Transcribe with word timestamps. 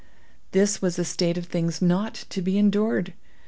This 0.51 0.81
was 0.81 0.97
a 0.97 1.05
state 1.05 1.37
of 1.37 1.45
things 1.45 1.79
not 1.79 2.15
to 2.31 2.41
be 2.41 2.57
endured. 2.57 3.13